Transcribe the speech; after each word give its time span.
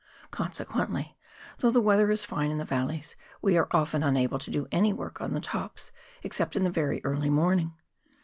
consequently, 0.31 1.15
though 1.59 1.69
the 1.69 1.79
weather 1.79 2.09
is 2.09 2.25
fine 2.25 2.49
in 2.49 2.57
the 2.57 2.65
valleys, 2.65 3.15
we 3.39 3.55
are 3.55 3.67
often 3.69 4.01
unable 4.01 4.39
to 4.39 4.49
do 4.49 4.67
any 4.71 4.91
work 4.91 5.21
on 5.21 5.33
the 5.33 5.39
tops 5.39 5.91
except 6.23 6.55
in 6.55 6.63
the 6.63 6.71
very 6.71 7.05
early 7.05 7.29
morning. 7.29 7.75